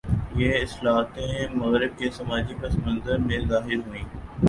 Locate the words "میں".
3.17-3.39